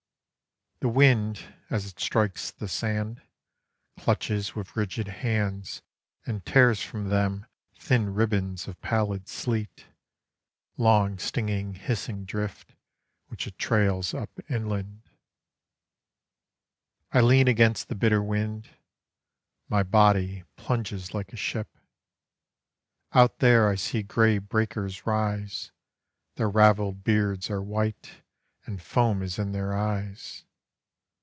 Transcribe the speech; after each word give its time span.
The 0.83 0.89
wind, 0.89 1.53
as 1.69 1.85
it 1.85 1.99
strikes 1.99 2.49
the 2.49 2.67
sand, 2.67 3.21
Clutches 3.99 4.55
with 4.55 4.75
rigid 4.75 5.07
hands 5.09 5.83
And 6.25 6.43
tears 6.43 6.81
from 6.81 7.09
them 7.09 7.45
Thin 7.75 8.15
ribbons 8.15 8.67
of 8.67 8.81
pallid 8.81 9.27
sleet, 9.29 9.85
Long 10.77 11.19
stinging 11.19 11.75
hissing 11.75 12.25
drift, 12.25 12.73
Which 13.27 13.45
it 13.45 13.59
trails 13.59 14.15
up 14.15 14.31
inland. 14.49 15.03
I 17.11 17.21
lean 17.21 17.47
against 17.47 17.87
the 17.87 17.93
bitter 17.93 18.23
wind: 18.23 18.69
My 19.69 19.83
body 19.83 20.45
plunges 20.55 21.13
like 21.13 21.31
a 21.31 21.37
ship. 21.37 21.77
Out 23.13 23.37
there 23.37 23.69
I 23.69 23.75
see 23.75 24.01
grey 24.01 24.39
breakers 24.39 25.05
rise, 25.05 25.71
Their 26.37 26.49
ravelled 26.49 27.03
beards 27.03 27.51
are 27.51 27.61
white, 27.61 28.23
And 28.65 28.81
foam 28.81 29.21
is 29.21 29.37
in 29.37 29.51
their 29.51 29.75
eyes. 29.75 30.43